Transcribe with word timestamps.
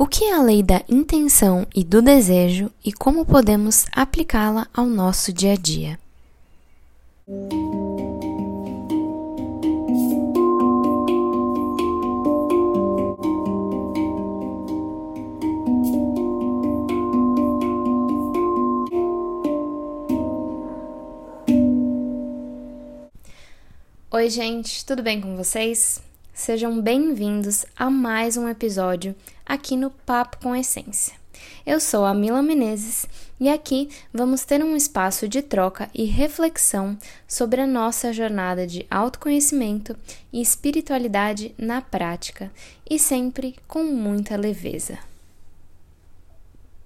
O 0.00 0.06
que 0.06 0.26
é 0.26 0.32
a 0.32 0.40
lei 0.40 0.62
da 0.62 0.80
intenção 0.88 1.66
e 1.74 1.82
do 1.82 2.00
desejo 2.00 2.70
e 2.84 2.92
como 2.92 3.26
podemos 3.26 3.84
aplicá-la 3.90 4.68
ao 4.72 4.86
nosso 4.86 5.32
dia 5.32 5.54
a 5.54 5.56
dia? 5.56 5.98
Oi, 24.12 24.30
gente, 24.30 24.86
tudo 24.86 25.02
bem 25.02 25.20
com 25.20 25.36
vocês? 25.36 26.00
Sejam 26.32 26.80
bem-vindos 26.80 27.66
a 27.76 27.90
mais 27.90 28.36
um 28.36 28.48
episódio 28.48 29.12
aqui 29.48 29.76
no 29.76 29.90
Papo 29.90 30.36
com 30.42 30.54
Essência. 30.54 31.14
Eu 31.64 31.80
sou 31.80 32.04
a 32.04 32.12
Mila 32.12 32.42
Menezes 32.42 33.06
e 33.40 33.48
aqui 33.48 33.88
vamos 34.12 34.44
ter 34.44 34.62
um 34.62 34.76
espaço 34.76 35.26
de 35.26 35.40
troca 35.40 35.88
e 35.94 36.04
reflexão 36.04 36.98
sobre 37.26 37.62
a 37.62 37.66
nossa 37.66 38.12
jornada 38.12 38.66
de 38.66 38.86
autoconhecimento 38.90 39.96
e 40.32 40.42
espiritualidade 40.42 41.54
na 41.56 41.80
prática 41.80 42.52
e 42.88 42.98
sempre 42.98 43.56
com 43.66 43.84
muita 43.84 44.36
leveza. 44.36 44.98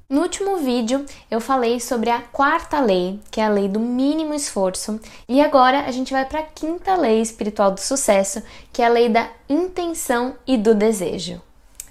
No 0.08 0.20
último 0.20 0.58
vídeo 0.58 1.06
eu 1.30 1.40
falei 1.40 1.80
sobre 1.80 2.10
a 2.10 2.20
quarta 2.20 2.78
lei, 2.80 3.18
que 3.30 3.40
é 3.40 3.44
a 3.46 3.48
lei 3.48 3.66
do 3.66 3.80
mínimo 3.80 4.34
esforço, 4.34 5.00
e 5.26 5.40
agora 5.40 5.86
a 5.86 5.90
gente 5.90 6.12
vai 6.12 6.26
para 6.26 6.40
a 6.40 6.44
quinta 6.44 6.94
lei 6.94 7.22
espiritual 7.22 7.70
do 7.70 7.80
sucesso, 7.80 8.42
que 8.72 8.82
é 8.82 8.86
a 8.86 8.90
lei 8.90 9.08
da 9.08 9.30
intenção 9.48 10.36
e 10.46 10.58
do 10.58 10.74
desejo. 10.74 11.40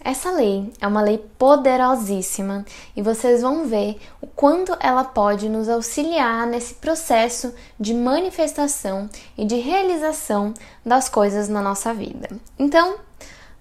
Essa 0.04 0.32
lei 0.32 0.74
é 0.82 0.88
uma 0.88 1.02
lei 1.02 1.20
poderosíssima 1.38 2.66
e 2.96 3.04
vocês 3.04 3.44
vão 3.44 3.68
ver 3.68 4.00
o 4.20 4.26
quanto 4.26 4.76
ela 4.80 5.04
pode 5.04 5.48
nos 5.48 5.70
auxiliar 5.70 6.48
nesse 6.48 6.74
processo 6.74 7.54
de 7.80 7.94
manifestação 7.94 9.08
e 9.38 9.46
de 9.46 9.58
realização 9.58 10.56
das 10.84 11.08
coisas 11.08 11.48
na 11.48 11.62
nossa 11.62 11.94
vida. 11.94 12.28
Então, 12.58 12.96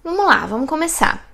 vamos 0.03 0.25
lá, 0.25 0.47
vamos 0.47 0.67
começar. 0.67 1.29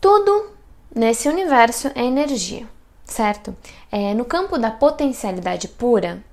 Tudo 0.00 0.50
nesse 0.94 1.28
universo 1.28 1.90
é 1.94 2.02
energia, 2.02 2.66
certo? 3.04 3.54
É, 3.92 4.14
no 4.14 4.24
campo 4.24 4.56
da 4.56 4.70
potencialidade 4.70 5.68
pura, 5.68 6.24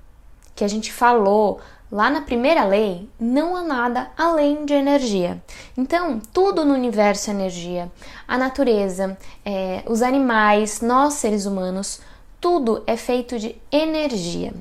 que 0.54 0.64
a 0.64 0.68
gente 0.68 0.90
falou 0.90 1.60
lá 1.92 2.08
na 2.08 2.22
primeira 2.22 2.64
lei, 2.64 3.06
não 3.20 3.54
há 3.54 3.62
nada 3.62 4.10
além 4.16 4.64
de 4.64 4.72
energia. 4.72 5.42
Então, 5.76 6.18
tudo 6.32 6.64
no 6.64 6.72
universo 6.72 7.28
é 7.28 7.34
energia. 7.34 7.92
A 8.26 8.38
natureza, 8.38 9.18
é, 9.44 9.82
os 9.86 10.00
animais, 10.00 10.80
nós 10.80 11.14
seres 11.14 11.44
humanos, 11.44 12.00
tudo 12.40 12.82
é 12.86 12.96
feito 12.96 13.38
de 13.38 13.54
energia. 13.70 14.54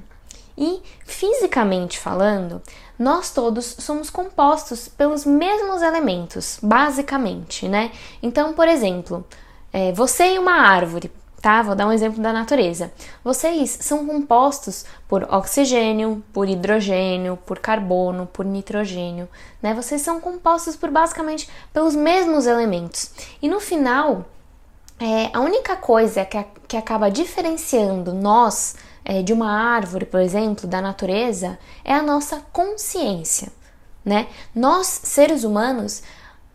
E 0.57 0.81
fisicamente 1.05 1.97
falando, 1.97 2.61
nós 2.99 3.31
todos 3.31 3.77
somos 3.79 4.09
compostos 4.09 4.89
pelos 4.89 5.25
mesmos 5.25 5.81
elementos, 5.81 6.59
basicamente, 6.61 7.65
né? 7.67 7.91
Então, 8.21 8.51
por 8.51 8.67
exemplo, 8.67 9.25
é, 9.71 9.93
você 9.93 10.35
e 10.35 10.37
uma 10.39 10.53
árvore, 10.53 11.09
tá? 11.41 11.61
Vou 11.63 11.75
dar 11.75 11.87
um 11.87 11.91
exemplo 11.91 12.21
da 12.21 12.31
natureza. 12.31 12.91
Vocês 13.23 13.77
são 13.81 14.05
compostos 14.05 14.85
por 15.07 15.23
oxigênio, 15.23 16.23
por 16.31 16.47
hidrogênio, 16.47 17.37
por 17.45 17.59
carbono, 17.59 18.27
por 18.27 18.45
nitrogênio, 18.45 19.27
né? 19.61 19.73
Vocês 19.73 20.01
são 20.01 20.21
compostos 20.21 20.75
por 20.75 20.91
basicamente 20.91 21.49
pelos 21.73 21.95
mesmos 21.95 22.45
elementos. 22.45 23.11
E 23.41 23.49
no 23.49 23.59
final, 23.59 24.25
é, 24.99 25.31
a 25.33 25.39
única 25.39 25.75
coisa 25.75 26.23
que, 26.23 26.37
a, 26.37 26.45
que 26.67 26.77
acaba 26.77 27.09
diferenciando 27.09 28.13
nós 28.13 28.75
é, 29.03 29.23
de 29.23 29.33
uma 29.33 29.51
árvore, 29.51 30.05
por 30.05 30.19
exemplo, 30.19 30.67
da 30.67 30.79
natureza, 30.79 31.57
é 31.83 31.93
a 31.93 32.03
nossa 32.03 32.39
consciência, 32.53 33.51
né? 34.05 34.27
Nós, 34.53 34.85
seres 34.87 35.43
humanos, 35.43 36.03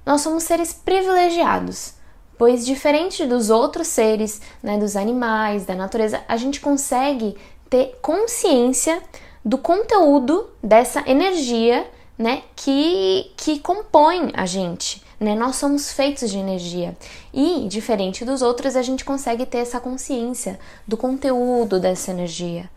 nós 0.04 0.20
somos 0.20 0.44
seres 0.44 0.72
privilegiados 0.72 1.95
pois 2.38 2.64
diferente 2.64 3.26
dos 3.26 3.50
outros 3.50 3.86
seres, 3.88 4.40
né, 4.62 4.78
dos 4.78 4.96
animais, 4.96 5.64
da 5.64 5.74
natureza, 5.74 6.22
a 6.28 6.36
gente 6.36 6.60
consegue 6.60 7.36
ter 7.68 7.98
consciência 8.00 9.02
do 9.44 9.58
conteúdo 9.58 10.48
dessa 10.62 11.02
energia, 11.08 11.86
né, 12.18 12.42
que, 12.54 13.30
que 13.36 13.58
compõe 13.60 14.32
a 14.34 14.46
gente. 14.46 15.02
Né? 15.18 15.34
Nós 15.34 15.56
somos 15.56 15.92
feitos 15.92 16.30
de 16.30 16.38
energia 16.38 16.96
e, 17.32 17.66
diferente 17.68 18.24
dos 18.24 18.42
outros, 18.42 18.76
a 18.76 18.82
gente 18.82 19.04
consegue 19.04 19.46
ter 19.46 19.58
essa 19.58 19.80
consciência 19.80 20.58
do 20.86 20.96
conteúdo 20.96 21.80
dessa 21.80 22.10
energia. 22.10 22.68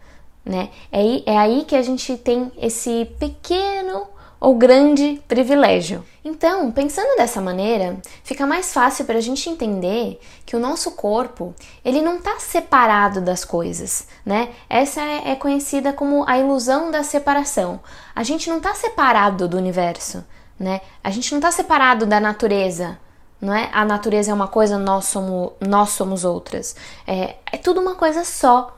Né? 0.45 0.69
É, 0.91 1.31
é 1.31 1.37
aí 1.37 1.65
que 1.65 1.75
a 1.75 1.81
gente 1.81 2.15
tem 2.17 2.51
esse 2.57 3.05
pequeno 3.19 4.07
ou 4.39 4.55
grande 4.55 5.21
privilégio. 5.27 6.03
Então, 6.23 6.71
pensando 6.71 7.17
dessa 7.17 7.41
maneira, 7.41 7.97
fica 8.23 8.47
mais 8.47 8.73
fácil 8.73 9.05
para 9.05 9.17
a 9.17 9.21
gente 9.21 9.49
entender 9.49 10.19
que 10.45 10.55
o 10.55 10.59
nosso 10.59 10.91
corpo 10.91 11.53
ele 11.83 12.01
não 12.01 12.17
está 12.17 12.39
separado 12.39 13.19
das 13.19 13.43
coisas, 13.43 14.07
né? 14.25 14.49
Essa 14.69 15.01
é, 15.01 15.31
é 15.31 15.35
conhecida 15.35 15.91
como 15.91 16.23
a 16.27 16.37
ilusão 16.37 16.89
da 16.91 17.03
separação. 17.03 17.79
A 18.15 18.23
gente 18.23 18.49
não 18.49 18.57
está 18.57 18.73
separado 18.73 19.47
do 19.47 19.57
universo, 19.57 20.23
né? 20.59 20.81
A 21.03 21.09
gente 21.09 21.31
não 21.31 21.39
está 21.39 21.51
separado 21.51 22.05
da 22.05 22.19
natureza. 22.19 22.97
Não 23.41 23.53
é? 23.53 23.69
A 23.71 23.85
natureza 23.85 24.31
é 24.31 24.33
uma 24.33 24.49
coisa, 24.49 24.77
nós 24.77 25.05
somos, 25.05 25.53
nós 25.61 25.91
somos 25.91 26.25
outras. 26.25 26.75
É, 27.07 27.35
é 27.49 27.57
tudo 27.57 27.79
uma 27.79 27.95
coisa 27.95 28.25
só. 28.25 28.75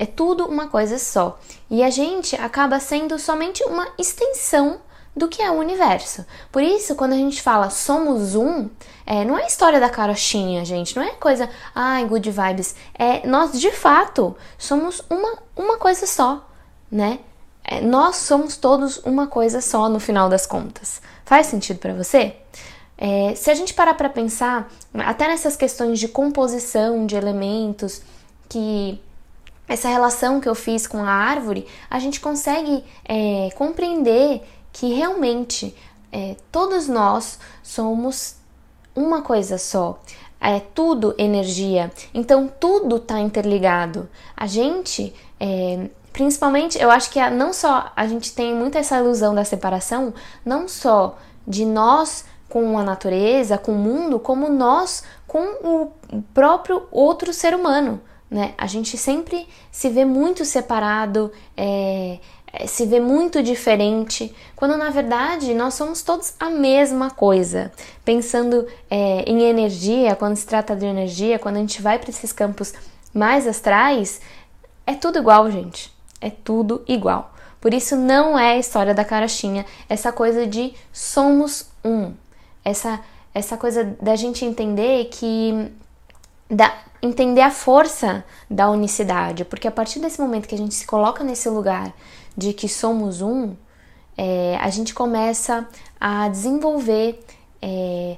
É 0.00 0.06
tudo 0.06 0.46
uma 0.46 0.66
coisa 0.66 0.98
só. 0.98 1.38
E 1.68 1.82
a 1.82 1.90
gente 1.90 2.34
acaba 2.34 2.80
sendo 2.80 3.18
somente 3.18 3.62
uma 3.64 3.86
extensão 3.98 4.80
do 5.14 5.28
que 5.28 5.42
é 5.42 5.50
o 5.50 5.58
universo. 5.58 6.24
Por 6.50 6.62
isso, 6.62 6.94
quando 6.94 7.12
a 7.12 7.16
gente 7.16 7.42
fala 7.42 7.68
somos 7.68 8.34
um, 8.34 8.70
é, 9.04 9.26
não 9.26 9.36
é 9.36 9.46
história 9.46 9.78
da 9.78 9.90
carochinha, 9.90 10.64
gente. 10.64 10.96
Não 10.96 11.02
é 11.02 11.10
coisa, 11.10 11.50
ai, 11.74 12.06
good 12.06 12.30
vibes. 12.30 12.74
É, 12.98 13.26
nós, 13.26 13.52
de 13.60 13.70
fato, 13.72 14.34
somos 14.56 15.02
uma, 15.10 15.36
uma 15.54 15.76
coisa 15.76 16.06
só, 16.06 16.48
né? 16.90 17.18
É, 17.62 17.82
nós 17.82 18.16
somos 18.16 18.56
todos 18.56 18.96
uma 19.04 19.26
coisa 19.26 19.60
só 19.60 19.86
no 19.86 20.00
final 20.00 20.30
das 20.30 20.46
contas. 20.46 21.02
Faz 21.26 21.48
sentido 21.48 21.78
para 21.78 21.92
você? 21.92 22.36
É, 22.96 23.34
se 23.34 23.50
a 23.50 23.54
gente 23.54 23.74
parar 23.74 23.92
para 23.92 24.08
pensar, 24.08 24.72
até 24.94 25.28
nessas 25.28 25.56
questões 25.56 25.98
de 25.98 26.08
composição 26.08 27.04
de 27.04 27.16
elementos 27.16 28.00
que 28.48 28.98
essa 29.70 29.88
relação 29.88 30.40
que 30.40 30.48
eu 30.48 30.54
fiz 30.56 30.84
com 30.84 30.98
a 31.04 31.08
árvore, 31.08 31.64
a 31.88 32.00
gente 32.00 32.18
consegue 32.18 32.84
é, 33.08 33.50
compreender 33.54 34.42
que 34.72 34.92
realmente 34.92 35.72
é, 36.10 36.34
todos 36.50 36.88
nós 36.88 37.38
somos 37.62 38.34
uma 38.96 39.22
coisa 39.22 39.58
só. 39.58 40.00
É 40.40 40.58
tudo 40.58 41.14
energia, 41.16 41.92
então 42.12 42.50
tudo 42.58 42.96
está 42.96 43.20
interligado. 43.20 44.08
A 44.36 44.48
gente, 44.48 45.14
é, 45.38 45.88
principalmente, 46.12 46.76
eu 46.76 46.90
acho 46.90 47.08
que 47.08 47.20
a, 47.20 47.30
não 47.30 47.52
só 47.52 47.92
a 47.94 48.08
gente 48.08 48.34
tem 48.34 48.52
muito 48.52 48.76
essa 48.76 48.98
ilusão 48.98 49.36
da 49.36 49.44
separação, 49.44 50.12
não 50.44 50.66
só 50.66 51.16
de 51.46 51.64
nós 51.64 52.24
com 52.48 52.76
a 52.76 52.82
natureza, 52.82 53.56
com 53.56 53.70
o 53.70 53.78
mundo, 53.78 54.18
como 54.18 54.48
nós 54.48 55.04
com 55.28 55.44
o 55.62 55.92
próprio 56.34 56.88
outro 56.90 57.32
ser 57.32 57.54
humano 57.54 58.00
né? 58.30 58.54
A 58.56 58.66
gente 58.66 58.96
sempre 58.96 59.46
se 59.72 59.88
vê 59.88 60.04
muito 60.04 60.44
separado, 60.44 61.32
é, 61.56 62.18
é, 62.52 62.66
se 62.66 62.86
vê 62.86 63.00
muito 63.00 63.42
diferente, 63.42 64.34
quando 64.54 64.76
na 64.76 64.90
verdade 64.90 65.52
nós 65.54 65.74
somos 65.74 66.02
todos 66.02 66.34
a 66.38 66.48
mesma 66.48 67.10
coisa. 67.10 67.72
Pensando 68.04 68.66
é, 68.88 69.24
em 69.26 69.42
energia, 69.42 70.14
quando 70.14 70.36
se 70.36 70.46
trata 70.46 70.76
de 70.76 70.86
energia, 70.86 71.38
quando 71.38 71.56
a 71.56 71.60
gente 71.60 71.82
vai 71.82 71.98
para 71.98 72.10
esses 72.10 72.32
campos 72.32 72.72
mais 73.12 73.46
astrais, 73.46 74.20
é 74.86 74.94
tudo 74.94 75.18
igual, 75.18 75.50
gente. 75.50 75.92
É 76.20 76.30
tudo 76.30 76.84
igual. 76.86 77.34
Por 77.60 77.74
isso 77.74 77.96
não 77.96 78.38
é 78.38 78.52
a 78.52 78.58
história 78.58 78.94
da 78.94 79.04
carochinha, 79.04 79.66
essa 79.88 80.10
coisa 80.12 80.46
de 80.46 80.72
somos 80.92 81.68
um. 81.84 82.12
Essa, 82.64 83.00
essa 83.34 83.56
coisa 83.56 83.96
da 84.00 84.16
gente 84.16 84.44
entender 84.44 85.06
que 85.06 85.70
da, 86.48 86.74
entender 87.02 87.40
a 87.40 87.50
força 87.50 88.24
da 88.48 88.70
unicidade, 88.70 89.44
porque 89.44 89.66
a 89.66 89.70
partir 89.70 90.00
desse 90.00 90.20
momento 90.20 90.46
que 90.46 90.54
a 90.54 90.58
gente 90.58 90.74
se 90.74 90.86
coloca 90.86 91.24
nesse 91.24 91.48
lugar 91.48 91.92
de 92.36 92.52
que 92.52 92.68
somos 92.68 93.22
um, 93.22 93.54
é, 94.16 94.58
a 94.60 94.68
gente 94.68 94.92
começa 94.92 95.66
a 95.98 96.28
desenvolver 96.28 97.18
é, 97.62 98.16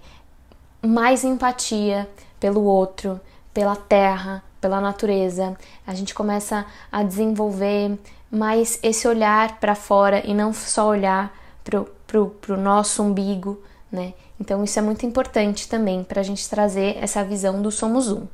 mais 0.83 1.23
empatia 1.25 2.09
pelo 2.41 2.65
outro, 2.65 3.21
pela 3.55 3.77
terra, 3.77 4.43
pela 4.61 4.81
natureza. 4.81 5.57
A 5.87 5.95
gente 5.95 6.15
começa 6.15 6.67
a 6.91 7.03
desenvolver 7.03 7.99
mais 8.31 8.79
esse 8.83 9.07
olhar 9.07 9.61
para 9.61 9.75
fora 9.75 10.27
e 10.27 10.35
não 10.35 10.53
só 10.53 10.89
olhar 10.89 11.33
para 11.63 12.21
o 12.21 12.57
nosso 12.57 13.03
umbigo, 13.03 13.63
né? 13.91 14.15
Então 14.41 14.65
isso 14.65 14.79
é 14.79 14.83
muito 14.83 15.07
importante 15.07 15.69
também 15.69 16.03
para 16.03 16.21
a 16.21 16.25
gente 16.25 16.49
trazer 16.49 16.97
essa 16.99 17.23
visão 17.23 17.63
do 17.63 17.71
somos 17.71 18.11
um. 18.11 18.27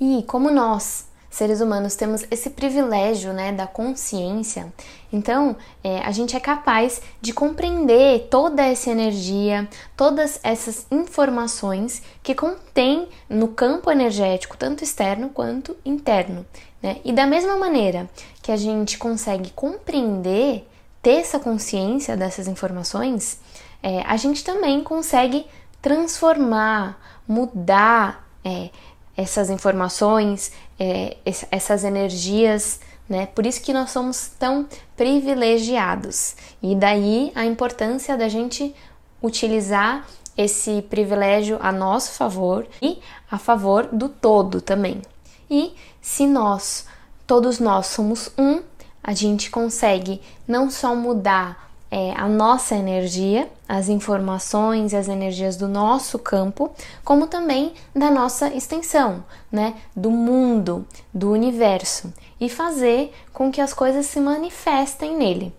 E 0.00 0.22
como 0.26 0.50
nós 0.50 1.06
seres 1.30 1.60
humanos 1.60 1.96
temos 1.96 2.24
esse 2.30 2.50
privilégio 2.50 3.32
né, 3.32 3.50
da 3.50 3.66
consciência, 3.66 4.72
então 5.12 5.56
é, 5.82 5.98
a 5.98 6.12
gente 6.12 6.36
é 6.36 6.40
capaz 6.40 7.02
de 7.20 7.32
compreender 7.32 8.28
toda 8.30 8.64
essa 8.64 8.90
energia, 8.90 9.68
todas 9.96 10.38
essas 10.44 10.86
informações 10.92 12.02
que 12.22 12.36
contém 12.36 13.08
no 13.28 13.48
campo 13.48 13.90
energético, 13.90 14.56
tanto 14.56 14.84
externo 14.84 15.28
quanto 15.28 15.76
interno. 15.84 16.46
Né? 16.80 16.98
E 17.04 17.12
da 17.12 17.26
mesma 17.26 17.56
maneira 17.56 18.08
que 18.40 18.52
a 18.52 18.56
gente 18.56 18.96
consegue 18.96 19.50
compreender, 19.50 20.68
ter 21.02 21.16
essa 21.16 21.40
consciência 21.40 22.16
dessas 22.16 22.46
informações, 22.46 23.40
é, 23.82 24.02
a 24.06 24.16
gente 24.16 24.44
também 24.44 24.82
consegue 24.84 25.46
transformar, 25.82 26.98
mudar, 27.26 28.26
é, 28.44 28.70
essas 29.16 29.50
informações, 29.50 30.52
é, 30.78 31.16
essas 31.50 31.84
energias, 31.84 32.80
né? 33.08 33.26
Por 33.26 33.46
isso 33.46 33.60
que 33.60 33.72
nós 33.72 33.90
somos 33.90 34.28
tão 34.38 34.66
privilegiados. 34.96 36.36
E 36.62 36.74
daí 36.74 37.30
a 37.34 37.44
importância 37.44 38.16
da 38.16 38.28
gente 38.28 38.74
utilizar 39.22 40.06
esse 40.36 40.82
privilégio 40.82 41.58
a 41.60 41.70
nosso 41.70 42.12
favor 42.12 42.66
e 42.82 42.98
a 43.30 43.38
favor 43.38 43.86
do 43.86 44.08
todo 44.08 44.60
também. 44.60 45.00
E 45.48 45.74
se 46.00 46.26
nós, 46.26 46.86
todos 47.26 47.58
nós 47.60 47.86
somos 47.86 48.30
um, 48.36 48.62
a 49.02 49.12
gente 49.12 49.50
consegue 49.50 50.20
não 50.48 50.70
só 50.70 50.94
mudar 50.94 51.63
é, 51.96 52.12
a 52.16 52.26
nossa 52.26 52.74
energia, 52.74 53.48
as 53.68 53.88
informações 53.88 54.92
e 54.92 54.96
as 54.96 55.06
energias 55.06 55.56
do 55.56 55.68
nosso 55.68 56.18
campo, 56.18 56.72
como 57.04 57.28
também 57.28 57.72
da 57.94 58.10
nossa 58.10 58.48
extensão, 58.48 59.24
né, 59.50 59.74
do 59.94 60.10
mundo, 60.10 60.84
do 61.14 61.30
universo, 61.30 62.12
e 62.40 62.48
fazer 62.48 63.14
com 63.32 63.48
que 63.48 63.60
as 63.60 63.72
coisas 63.72 64.06
se 64.06 64.18
manifestem 64.18 65.16
nele. 65.16 65.54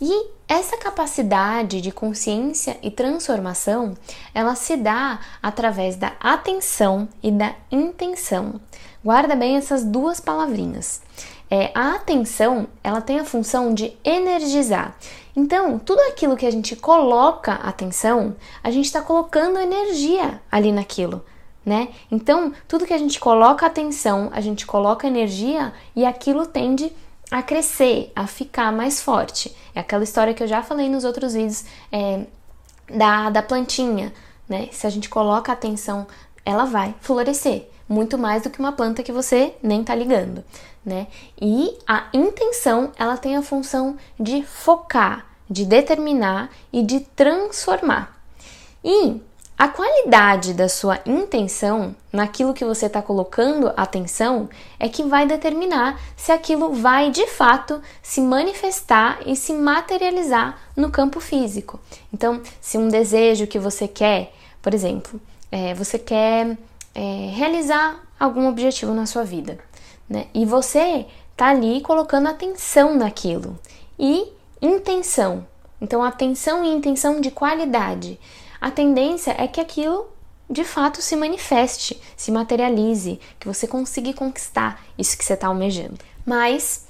E 0.00 0.28
essa 0.46 0.76
capacidade 0.76 1.80
de 1.80 1.90
consciência 1.90 2.78
e 2.80 2.88
transformação, 2.88 3.94
ela 4.32 4.54
se 4.54 4.76
dá 4.76 5.18
através 5.42 5.96
da 5.96 6.12
atenção 6.20 7.08
e 7.20 7.32
da 7.32 7.56
intenção. 7.72 8.60
Guarda 9.04 9.34
bem 9.34 9.56
essas 9.56 9.82
duas 9.82 10.20
palavrinhas. 10.20 11.02
É, 11.50 11.70
a 11.74 11.96
atenção, 11.96 12.66
ela 12.82 13.00
tem 13.00 13.18
a 13.18 13.24
função 13.24 13.74
de 13.74 13.92
energizar. 14.04 14.96
Então, 15.34 15.78
tudo 15.78 16.00
aquilo 16.00 16.36
que 16.36 16.46
a 16.46 16.50
gente 16.50 16.76
coloca 16.76 17.54
atenção, 17.54 18.36
a 18.62 18.70
gente 18.70 18.84
está 18.84 19.00
colocando 19.00 19.58
energia 19.58 20.40
ali 20.50 20.70
naquilo, 20.70 21.24
né? 21.64 21.88
Então, 22.10 22.52
tudo 22.68 22.86
que 22.86 22.92
a 22.92 22.98
gente 22.98 23.18
coloca 23.18 23.64
atenção, 23.64 24.28
a 24.32 24.40
gente 24.40 24.66
coloca 24.66 25.06
energia 25.06 25.72
e 25.96 26.04
aquilo 26.04 26.46
tende 26.46 26.92
a 27.30 27.42
crescer, 27.42 28.12
a 28.14 28.26
ficar 28.26 28.70
mais 28.70 29.00
forte. 29.00 29.56
É 29.74 29.80
aquela 29.80 30.04
história 30.04 30.34
que 30.34 30.42
eu 30.42 30.48
já 30.48 30.62
falei 30.62 30.90
nos 30.90 31.02
outros 31.02 31.32
vídeos 31.32 31.64
é, 31.90 32.26
da, 32.94 33.30
da 33.30 33.42
plantinha, 33.42 34.12
né? 34.46 34.68
Se 34.70 34.86
a 34.86 34.90
gente 34.90 35.08
coloca 35.08 35.50
atenção, 35.50 36.06
ela 36.44 36.66
vai 36.66 36.94
florescer 37.00 37.70
muito 37.92 38.16
mais 38.16 38.42
do 38.42 38.50
que 38.50 38.58
uma 38.58 38.72
planta 38.72 39.02
que 39.02 39.12
você 39.12 39.54
nem 39.62 39.84
tá 39.84 39.94
ligando, 39.94 40.42
né? 40.84 41.06
E 41.40 41.76
a 41.86 42.08
intenção, 42.14 42.90
ela 42.98 43.18
tem 43.18 43.36
a 43.36 43.42
função 43.42 43.96
de 44.18 44.42
focar, 44.42 45.26
de 45.48 45.66
determinar 45.66 46.50
e 46.72 46.82
de 46.82 47.00
transformar. 47.00 48.18
E 48.82 49.20
a 49.58 49.68
qualidade 49.68 50.54
da 50.54 50.68
sua 50.68 51.00
intenção 51.04 51.94
naquilo 52.10 52.54
que 52.54 52.64
você 52.64 52.86
está 52.86 53.02
colocando 53.02 53.72
atenção 53.76 54.48
é 54.80 54.88
que 54.88 55.02
vai 55.04 55.26
determinar 55.26 56.00
se 56.16 56.32
aquilo 56.32 56.72
vai 56.72 57.10
de 57.10 57.26
fato 57.26 57.80
se 58.02 58.22
manifestar 58.22 59.20
e 59.26 59.36
se 59.36 59.52
materializar 59.52 60.58
no 60.74 60.90
campo 60.90 61.20
físico. 61.20 61.78
Então, 62.12 62.40
se 62.60 62.78
um 62.78 62.88
desejo 62.88 63.46
que 63.46 63.58
você 63.58 63.86
quer, 63.86 64.32
por 64.62 64.72
exemplo, 64.72 65.20
é, 65.50 65.74
você 65.74 65.98
quer 65.98 66.56
é, 66.94 67.30
realizar 67.34 68.02
algum 68.18 68.48
objetivo 68.48 68.92
na 68.92 69.06
sua 69.06 69.24
vida, 69.24 69.58
né? 70.08 70.26
E 70.34 70.44
você 70.44 71.06
tá 71.36 71.48
ali 71.48 71.80
colocando 71.80 72.28
atenção 72.28 72.94
naquilo 72.94 73.58
e 73.98 74.32
intenção. 74.60 75.46
Então, 75.80 76.02
atenção 76.02 76.64
e 76.64 76.68
intenção 76.68 77.20
de 77.20 77.30
qualidade. 77.30 78.18
A 78.60 78.70
tendência 78.70 79.34
é 79.36 79.48
que 79.48 79.60
aquilo 79.60 80.06
de 80.48 80.64
fato 80.64 81.00
se 81.00 81.16
manifeste, 81.16 82.00
se 82.16 82.30
materialize, 82.30 83.18
que 83.40 83.48
você 83.48 83.66
consiga 83.66 84.12
conquistar 84.12 84.80
isso 84.96 85.16
que 85.16 85.24
você 85.24 85.32
está 85.32 85.48
almejando. 85.48 85.98
Mas 86.24 86.86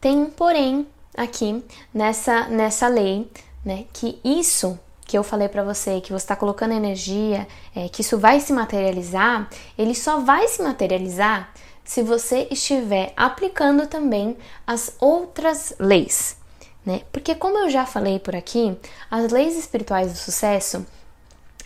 tem 0.00 0.16
um 0.18 0.30
porém 0.30 0.86
aqui 1.16 1.62
nessa, 1.92 2.48
nessa 2.48 2.88
lei, 2.88 3.30
né? 3.64 3.84
Que 3.92 4.18
isso 4.24 4.78
que 5.04 5.16
eu 5.16 5.22
falei 5.22 5.48
para 5.48 5.62
você, 5.62 6.00
que 6.00 6.12
você 6.12 6.24
está 6.24 6.36
colocando 6.36 6.72
energia, 6.72 7.46
é, 7.74 7.88
que 7.88 8.00
isso 8.00 8.18
vai 8.18 8.40
se 8.40 8.52
materializar, 8.52 9.48
ele 9.76 9.94
só 9.94 10.20
vai 10.20 10.48
se 10.48 10.62
materializar 10.62 11.52
se 11.84 12.02
você 12.02 12.48
estiver 12.50 13.12
aplicando 13.16 13.86
também 13.86 14.36
as 14.66 14.94
outras 14.98 15.74
leis, 15.78 16.36
né? 16.84 17.02
Porque 17.12 17.34
como 17.34 17.58
eu 17.58 17.68
já 17.68 17.84
falei 17.84 18.18
por 18.18 18.34
aqui, 18.34 18.76
as 19.10 19.30
leis 19.30 19.56
espirituais 19.56 20.12
do 20.12 20.18
sucesso 20.18 20.86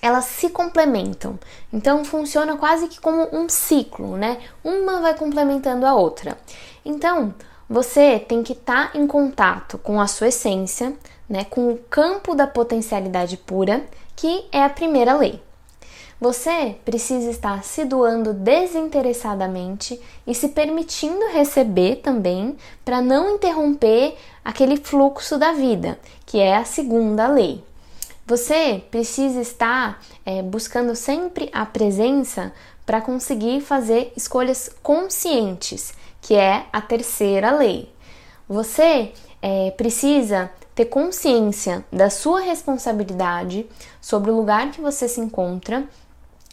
elas 0.01 0.27
se 0.27 0.49
complementam. 0.51 1.39
Então 1.73 2.05
funciona 2.05 2.57
quase 2.57 2.89
que 2.89 3.01
como 3.01 3.29
um 3.33 3.49
ciclo, 3.49 4.17
né? 4.17 4.39
Uma 4.63 5.01
vai 5.01 5.15
complementando 5.15 5.87
a 5.87 5.95
outra. 5.95 6.39
Então, 6.85 7.35
você 7.69 8.19
tem 8.19 8.43
que 8.43 8.53
estar 8.53 8.93
tá 8.93 8.99
em 8.99 9.07
contato 9.07 9.77
com 9.79 10.01
a 10.01 10.07
sua 10.07 10.29
essência, 10.29 10.97
né, 11.29 11.45
com 11.45 11.73
o 11.73 11.79
campo 11.91 12.35
da 12.35 12.47
potencialidade 12.47 13.37
pura, 13.37 13.85
que 14.17 14.47
é 14.51 14.63
a 14.63 14.71
primeira 14.71 15.17
lei. 15.17 15.41
Você 16.21 16.75
precisa 16.85 17.31
estar 17.31 17.63
se 17.63 17.85
doando 17.85 18.33
desinteressadamente 18.35 20.01
e 20.27 20.35
se 20.35 20.49
permitindo 20.49 21.29
receber 21.29 21.97
também, 21.97 22.57
para 22.85 23.01
não 23.01 23.37
interromper 23.37 24.17
aquele 24.45 24.77
fluxo 24.77 25.39
da 25.39 25.53
vida, 25.53 25.97
que 26.27 26.39
é 26.41 26.57
a 26.57 26.65
segunda 26.65 27.29
lei. 27.29 27.63
Você 28.27 28.83
precisa 28.91 29.41
estar 29.41 30.03
é, 30.27 30.43
buscando 30.43 30.97
sempre 30.97 31.49
a 31.53 31.65
presença 31.65 32.53
para 32.85 33.01
conseguir 33.01 33.61
fazer 33.61 34.13
escolhas 34.17 34.71
conscientes, 34.83 35.95
que 36.21 36.35
é 36.35 36.67
a 36.73 36.81
terceira 36.81 37.53
lei. 37.53 37.93
Você 38.49 39.13
é, 39.41 39.71
precisa 39.71 40.51
ter 40.79 40.85
consciência 40.85 41.85
da 41.93 42.09
sua 42.09 42.39
responsabilidade 42.39 43.67
sobre 44.01 44.31
o 44.31 44.37
lugar 44.37 44.71
que 44.71 44.81
você 44.81 45.09
se 45.09 45.21
encontra 45.21 45.83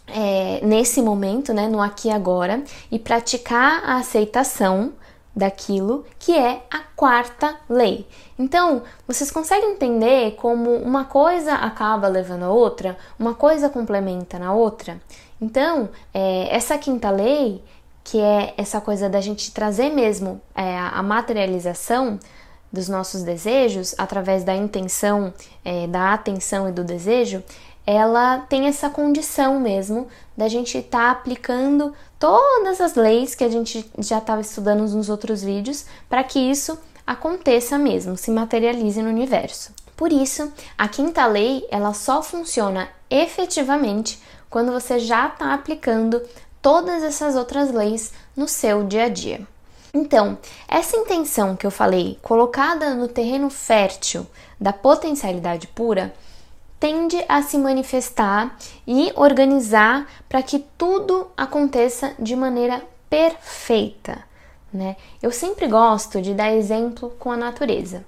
é, 0.08 0.66
nesse 0.66 1.00
momento, 1.00 1.54
né, 1.54 1.68
no 1.68 1.80
aqui 1.80 2.08
e 2.08 2.12
agora, 2.12 2.64
e 2.92 2.98
praticar 2.98 3.84
a 3.86 3.98
aceitação 3.98 4.94
daquilo 5.36 6.06
que 6.18 6.36
é 6.36 6.64
a 6.72 6.80
quarta 6.96 7.56
lei. 7.70 8.08
Então, 8.40 8.82
vocês 9.08 9.30
conseguem 9.30 9.74
entender 9.74 10.32
como 10.38 10.72
uma 10.72 11.06
coisa 11.06 11.54
acaba 11.54 12.08
levando 12.08 12.46
a 12.46 12.50
outra, 12.50 12.98
uma 13.20 13.36
coisa 13.36 13.70
complementa 13.70 14.40
na 14.40 14.56
outra? 14.56 15.00
Então, 15.40 15.90
é, 16.12 16.48
essa 16.50 16.80
quinta 16.80 17.12
lei, 17.12 17.64
que 18.04 18.20
é 18.20 18.56
essa 18.58 18.82
coisa 18.82 19.08
da 19.08 19.22
gente 19.22 19.52
trazer 19.52 19.92
mesmo 19.92 20.42
é, 20.56 20.80
a 20.80 21.04
materialização, 21.04 22.18
dos 22.76 22.88
nossos 22.88 23.24
desejos, 23.24 23.96
através 23.98 24.44
da 24.44 24.56
intenção, 24.56 25.34
é, 25.64 25.88
da 25.88 26.14
atenção 26.14 26.70
e 26.70 26.72
do 26.72 26.84
desejo, 26.84 27.42
ela 27.88 28.40
tem 28.40 28.68
essa 28.68 28.90
condição 28.90 29.60
mesmo 29.60 30.08
da 30.36 30.48
gente 30.48 30.78
estar 30.78 31.00
tá 31.00 31.12
aplicando 31.12 31.94
todas 32.20 32.82
as 32.82 32.96
leis 32.96 33.34
que 33.34 33.44
a 33.44 33.50
gente 33.50 33.90
já 34.00 34.18
estava 34.18 34.42
estudando 34.42 34.82
nos 34.82 35.10
outros 35.10 35.42
vídeos 35.42 35.86
para 36.10 36.24
que 36.24 36.40
isso 36.40 36.78
aconteça 37.06 37.78
mesmo, 37.78 38.18
se 38.18 38.32
materialize 38.32 39.02
no 39.02 39.10
universo. 39.10 39.74
Por 39.96 40.12
isso, 40.12 40.52
a 40.78 40.88
quinta 40.88 41.26
lei 41.26 41.66
ela 41.72 41.94
só 41.94 42.22
funciona 42.22 42.90
efetivamente 43.10 44.22
quando 44.50 44.72
você 44.72 45.00
já 45.00 45.28
está 45.28 45.54
aplicando 45.54 46.22
todas 46.62 47.04
essas 47.04 47.36
outras 47.36 47.72
leis 47.72 48.12
no 48.36 48.48
seu 48.48 48.84
dia 48.84 49.04
a 49.06 49.10
dia. 49.10 49.48
Então, 49.96 50.38
essa 50.68 50.98
intenção 50.98 51.56
que 51.56 51.66
eu 51.66 51.72
falei, 51.72 52.20
colocada 52.22 52.94
no 52.94 53.08
terreno 53.08 53.50
fértil 53.50 54.28
da 54.60 54.74
potencialidade 54.74 55.68
pura, 55.68 56.14
tende 56.78 57.24
a 57.30 57.42
se 57.42 57.58
manifestar 57.58 58.58
e 58.86 59.14
organizar 59.16 60.06
para 60.28 60.44
que 60.44 60.60
tudo 60.78 61.28
aconteça 61.38 62.14
de 62.20 62.36
maneira 62.36 62.84
perfeita, 63.10 64.22
né? 64.74 64.98
Eu 65.24 65.32
sempre 65.32 65.66
gosto 65.66 66.22
de 66.22 66.34
dar 66.34 66.52
exemplo 66.52 67.12
com 67.18 67.32
a 67.32 67.38
natureza, 67.38 68.06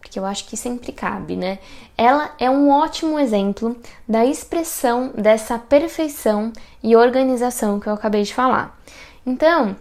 porque 0.00 0.18
eu 0.18 0.26
acho 0.26 0.44
que 0.44 0.56
sempre 0.56 0.90
cabe, 0.90 1.36
né? 1.36 1.60
Ela 1.96 2.34
é 2.40 2.50
um 2.50 2.68
ótimo 2.68 3.16
exemplo 3.16 3.76
da 4.08 4.26
expressão 4.26 5.12
dessa 5.16 5.56
perfeição 5.56 6.52
e 6.82 6.96
organização 6.96 7.78
que 7.78 7.88
eu 7.88 7.92
acabei 7.92 8.24
de 8.24 8.34
falar. 8.34 8.76
Então, 9.24 9.76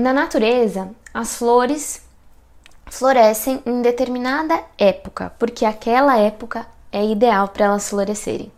na 0.00 0.12
natureza, 0.12 0.90
as 1.12 1.36
flores 1.36 2.02
florescem 2.86 3.62
em 3.64 3.82
determinada 3.82 4.60
época, 4.78 5.32
porque 5.38 5.64
aquela 5.64 6.16
época 6.18 6.66
é 6.92 7.04
ideal 7.04 7.48
para 7.48 7.66
elas 7.66 7.88
florescerem. 7.88 8.50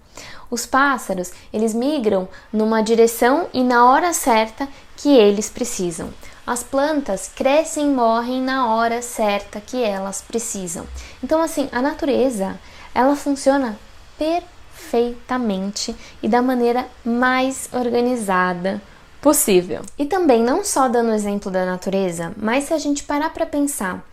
Os 0.51 0.67
pássaros, 0.67 1.33
eles 1.53 1.73
migram 1.73 2.29
numa 2.53 2.83
direção 2.83 3.49
e 3.53 3.63
na 3.63 3.91
hora 3.91 4.13
certa 4.13 4.69
que 4.97 5.09
eles 5.09 5.49
precisam. 5.49 6.11
As 6.47 6.63
plantas 6.63 7.31
crescem 7.35 7.87
e 7.87 7.95
morrem 7.95 8.43
na 8.43 8.75
hora 8.75 9.01
certa 9.01 9.61
que 9.61 9.83
elas 9.83 10.21
precisam. 10.21 10.87
Então, 11.23 11.41
assim, 11.41 11.69
a 11.73 11.81
natureza, 11.81 12.59
ela 12.95 13.17
funciona 13.17 13.79
perfeitamente 14.19 15.97
e 16.23 16.29
da 16.29 16.43
maneira 16.43 16.87
mais 17.05 17.69
organizada 17.73 18.83
possível. 19.23 19.83
E 19.97 20.05
também, 20.05 20.43
não 20.43 20.65
só 20.65 20.89
dando 20.89 21.11
o 21.11 21.15
exemplo 21.15 21.51
da 21.51 21.65
natureza, 21.65 22.35
mas 22.37 22.65
se 22.65 22.75
a 22.75 22.79
gente 22.79 23.05
parar 23.05 23.33
para 23.33 23.47
pensar 23.47 24.05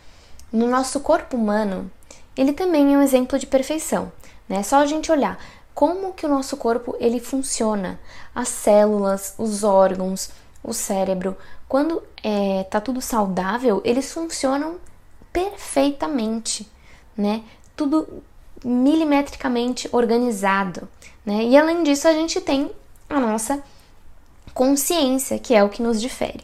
no 0.53 0.67
nosso 0.67 0.99
corpo 0.99 1.35
humano, 1.35 1.91
ele 2.37 2.53
também 2.53 2.93
é 2.93 2.97
um 2.97 3.01
exemplo 3.01 3.37
de 3.39 3.47
perfeição. 3.47 4.11
Né? 4.47 4.61
Só 4.61 4.77
a 4.77 4.85
gente 4.85 5.11
olhar 5.11 5.43
como 5.73 6.13
que 6.13 6.25
o 6.25 6.29
nosso 6.29 6.55
corpo 6.57 6.95
ele 6.99 7.19
funciona, 7.19 7.99
as 8.35 8.49
células, 8.49 9.33
os 9.37 9.63
órgãos, 9.63 10.29
o 10.63 10.73
cérebro. 10.73 11.35
Quando 11.67 12.03
é, 12.23 12.63
tá 12.65 12.79
tudo 12.79 13.01
saudável, 13.01 13.81
eles 13.83 14.13
funcionam 14.13 14.75
perfeitamente, 15.33 16.69
né? 17.15 17.43
Tudo 17.75 18.21
milimetricamente 18.63 19.87
organizado, 19.91 20.87
né? 21.25 21.43
E 21.43 21.57
além 21.57 21.83
disso, 21.83 22.07
a 22.07 22.13
gente 22.13 22.41
tem 22.41 22.69
a 23.09 23.19
nossa 23.19 23.63
consciência, 24.53 25.39
que 25.39 25.53
é 25.53 25.63
o 25.63 25.69
que 25.69 25.81
nos 25.81 26.01
difere. 26.01 26.43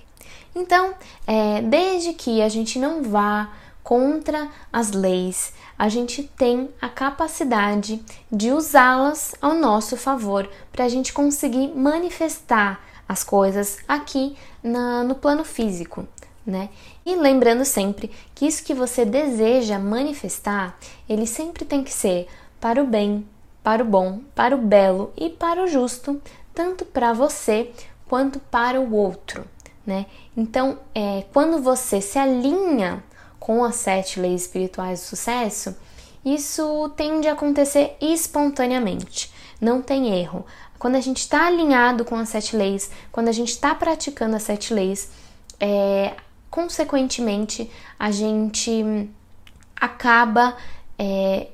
Então, 0.55 0.93
é, 1.27 1.61
desde 1.61 2.13
que 2.13 2.41
a 2.41 2.47
gente 2.47 2.79
não 2.79 3.03
vá 3.03 3.49
contra 3.83 4.49
as 4.71 4.91
leis, 4.91 5.53
a 5.77 5.89
gente 5.89 6.23
tem 6.23 6.69
a 6.81 6.87
capacidade 6.87 8.03
de 8.31 8.51
usá-las 8.51 9.35
ao 9.41 9.53
nosso 9.53 9.97
favor 9.97 10.49
para 10.71 10.85
a 10.85 10.89
gente 10.89 11.11
conseguir 11.11 11.67
manifestar 11.75 12.79
as 13.07 13.23
coisas 13.23 13.77
aqui 13.87 14.35
na, 14.63 15.03
no 15.03 15.15
plano 15.15 15.43
físico, 15.43 16.07
né? 16.45 16.69
E 17.05 17.15
lembrando 17.15 17.65
sempre 17.65 18.09
que 18.33 18.47
isso 18.47 18.63
que 18.63 18.73
você 18.73 19.05
deseja 19.05 19.77
manifestar, 19.77 20.77
ele 21.07 21.27
sempre 21.27 21.65
tem 21.65 21.83
que 21.83 21.93
ser 21.93 22.27
para 22.59 22.81
o 22.81 22.87
bem, 22.87 23.27
para 23.63 23.83
o 23.83 23.85
bom, 23.85 24.21
para 24.33 24.55
o 24.55 24.59
belo 24.59 25.13
e 25.17 25.29
para 25.29 25.63
o 25.63 25.67
justo, 25.67 26.19
tanto 26.53 26.85
para 26.85 27.13
você 27.13 27.71
quanto 28.07 28.39
para 28.39 28.79
o 28.79 28.93
outro, 28.93 29.45
né? 29.85 30.05
Então, 30.35 30.79
é, 30.93 31.25
quando 31.33 31.61
você 31.61 32.01
se 32.01 32.17
alinha 32.17 33.03
com 33.39 33.63
as 33.63 33.75
sete 33.75 34.19
leis 34.19 34.43
espirituais 34.43 35.01
do 35.01 35.05
sucesso, 35.05 35.75
isso 36.23 36.89
tende 36.95 37.27
a 37.27 37.33
acontecer 37.33 37.95
espontaneamente, 38.01 39.31
não 39.61 39.81
tem 39.81 40.19
erro. 40.19 40.45
Quando 40.79 40.95
a 40.95 41.01
gente 41.01 41.19
está 41.19 41.47
alinhado 41.47 42.03
com 42.03 42.15
as 42.15 42.29
sete 42.29 42.55
leis, 42.55 42.89
quando 43.11 43.27
a 43.27 43.31
gente 43.31 43.49
está 43.49 43.73
praticando 43.75 44.35
as 44.35 44.43
sete 44.43 44.73
leis, 44.73 45.11
é, 45.59 46.15
consequentemente 46.49 47.69
a 47.97 48.11
gente 48.11 49.09
acaba 49.75 50.55
é, 50.97 51.47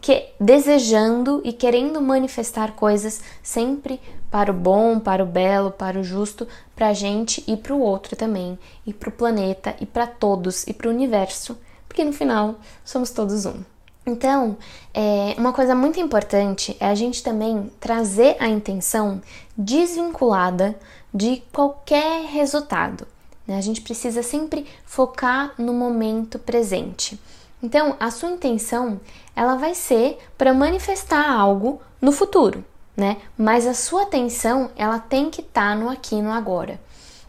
que, 0.00 0.28
desejando 0.40 1.42
e 1.44 1.52
querendo 1.52 2.00
manifestar 2.00 2.72
coisas 2.72 3.20
sempre 3.42 4.00
para 4.30 4.50
o 4.50 4.54
bom, 4.54 4.98
para 4.98 5.22
o 5.22 5.26
belo, 5.26 5.70
para 5.70 5.98
o 5.98 6.04
justo, 6.04 6.46
para 6.74 6.88
a 6.88 6.92
gente 6.92 7.42
e 7.46 7.56
para 7.56 7.74
o 7.74 7.80
outro 7.80 8.16
também, 8.16 8.58
e 8.84 8.92
para 8.92 9.08
o 9.08 9.12
planeta, 9.12 9.74
e 9.80 9.86
para 9.86 10.06
todos, 10.06 10.66
e 10.66 10.72
para 10.72 10.88
o 10.88 10.90
universo, 10.90 11.58
porque 11.88 12.04
no 12.04 12.12
final 12.12 12.56
somos 12.84 13.10
todos 13.10 13.46
um. 13.46 13.62
Então, 14.04 14.56
é, 14.94 15.34
uma 15.36 15.52
coisa 15.52 15.74
muito 15.74 15.98
importante 15.98 16.76
é 16.78 16.86
a 16.86 16.94
gente 16.94 17.22
também 17.22 17.72
trazer 17.80 18.36
a 18.38 18.48
intenção 18.48 19.20
desvinculada 19.56 20.78
de 21.12 21.42
qualquer 21.52 22.24
resultado. 22.26 23.06
Né? 23.46 23.56
A 23.56 23.60
gente 23.60 23.80
precisa 23.80 24.22
sempre 24.22 24.64
focar 24.84 25.54
no 25.58 25.72
momento 25.72 26.38
presente. 26.38 27.18
Então, 27.60 27.96
a 27.98 28.10
sua 28.12 28.30
intenção 28.30 29.00
ela 29.34 29.56
vai 29.56 29.74
ser 29.74 30.18
para 30.38 30.54
manifestar 30.54 31.28
algo 31.28 31.80
no 32.00 32.12
futuro 32.12 32.64
né? 32.96 33.18
Mas 33.36 33.66
a 33.66 33.74
sua 33.74 34.02
atenção, 34.02 34.70
ela 34.76 34.98
tem 34.98 35.30
que 35.30 35.40
estar 35.40 35.70
tá 35.70 35.74
no 35.76 35.88
aqui 35.88 36.16
e 36.16 36.22
no 36.22 36.32
agora. 36.32 36.80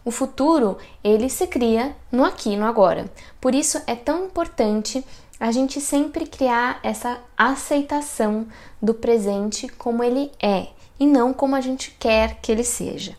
O 0.04 0.10
futuro, 0.10 0.78
ele 1.04 1.28
se 1.28 1.46
cria 1.46 1.94
no 2.10 2.24
aqui 2.24 2.54
e 2.54 2.56
no 2.56 2.64
agora. 2.64 3.10
Por 3.40 3.54
isso 3.54 3.80
é 3.86 3.94
tão 3.94 4.24
importante 4.24 5.04
a 5.38 5.52
gente 5.52 5.80
sempre 5.80 6.26
criar 6.26 6.80
essa 6.82 7.20
aceitação 7.36 8.46
do 8.80 8.94
presente 8.94 9.68
como 9.68 10.02
ele 10.02 10.32
é 10.42 10.68
e 10.98 11.06
não 11.06 11.32
como 11.32 11.54
a 11.54 11.60
gente 11.60 11.94
quer 11.98 12.40
que 12.40 12.50
ele 12.50 12.64
seja, 12.64 13.16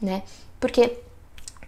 né? 0.00 0.22
Porque 0.60 0.98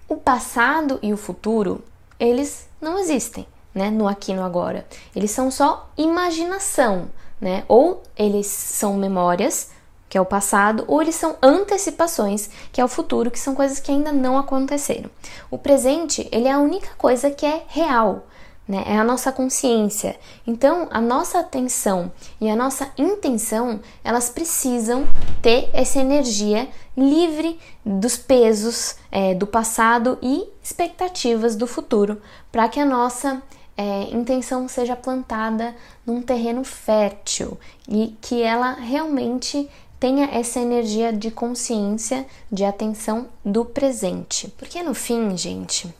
o 0.08 0.16
passado 0.16 0.98
e 1.02 1.12
o 1.12 1.16
futuro, 1.16 1.82
eles 2.18 2.68
não 2.80 2.98
existem, 2.98 3.46
né? 3.74 3.90
No 3.90 4.06
aqui 4.06 4.32
no 4.32 4.44
agora. 4.44 4.86
Eles 5.14 5.30
são 5.30 5.50
só 5.50 5.90
imaginação, 5.96 7.08
né? 7.40 7.64
Ou 7.68 8.02
eles 8.16 8.46
são 8.46 8.96
memórias, 8.96 9.70
que 10.08 10.16
é 10.16 10.20
o 10.20 10.26
passado, 10.26 10.84
ou 10.86 11.02
eles 11.02 11.14
são 11.14 11.36
antecipações, 11.42 12.48
que 12.72 12.80
é 12.80 12.84
o 12.84 12.88
futuro, 12.88 13.30
que 13.30 13.38
são 13.38 13.54
coisas 13.54 13.78
que 13.80 13.90
ainda 13.92 14.12
não 14.12 14.38
aconteceram. 14.38 15.10
O 15.50 15.58
presente, 15.58 16.28
ele 16.32 16.48
é 16.48 16.52
a 16.52 16.58
única 16.60 16.90
coisa 16.96 17.30
que 17.30 17.44
é 17.44 17.62
real, 17.68 18.26
né? 18.68 18.84
É 18.86 18.98
a 18.98 19.04
nossa 19.04 19.32
consciência. 19.32 20.18
Então, 20.46 20.88
a 20.90 21.00
nossa 21.00 21.40
atenção 21.40 22.12
e 22.38 22.50
a 22.50 22.54
nossa 22.54 22.92
intenção, 22.98 23.80
elas 24.04 24.28
precisam 24.28 25.06
ter 25.40 25.70
essa 25.72 25.98
energia 25.98 26.68
livre 26.94 27.58
dos 27.84 28.16
pesos 28.16 28.96
é, 29.10 29.34
do 29.34 29.46
passado 29.46 30.18
e 30.20 30.46
expectativas 30.62 31.56
do 31.56 31.66
futuro, 31.66 32.20
para 32.52 32.68
que 32.68 32.78
a 32.78 32.84
nossa 32.84 33.42
é, 33.76 34.02
intenção 34.10 34.68
seja 34.68 34.96
plantada 34.96 35.74
num 36.04 36.20
terreno 36.20 36.64
fértil 36.64 37.56
e 37.88 38.16
que 38.20 38.42
ela 38.42 38.72
realmente 38.72 39.70
tenha 39.98 40.26
essa 40.26 40.60
energia 40.60 41.12
de 41.12 41.30
consciência, 41.30 42.26
de 42.50 42.64
atenção 42.64 43.28
do 43.44 43.64
presente. 43.64 44.48
Porque 44.56 44.82
no 44.82 44.94
fim, 44.94 45.36
gente, 45.36 45.92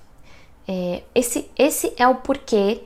é, 0.67 1.03
esse, 1.15 1.51
esse 1.57 1.93
é 1.97 2.07
o 2.07 2.17
porquê 2.17 2.83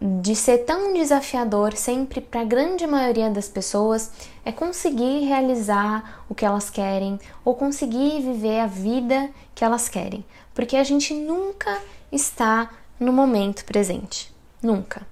de 0.00 0.34
ser 0.34 0.58
tão 0.58 0.92
desafiador 0.92 1.76
sempre 1.76 2.20
para 2.20 2.40
a 2.40 2.44
grande 2.44 2.86
maioria 2.88 3.30
das 3.30 3.48
pessoas 3.48 4.10
é 4.44 4.50
conseguir 4.50 5.24
realizar 5.24 6.24
o 6.28 6.34
que 6.34 6.44
elas 6.44 6.68
querem 6.68 7.20
ou 7.44 7.54
conseguir 7.54 8.20
viver 8.20 8.58
a 8.58 8.66
vida 8.66 9.30
que 9.54 9.64
elas 9.64 9.88
querem, 9.88 10.24
porque 10.52 10.76
a 10.76 10.82
gente 10.82 11.14
nunca 11.14 11.80
está 12.10 12.68
no 12.98 13.12
momento 13.12 13.64
presente, 13.64 14.34
nunca. 14.60 15.11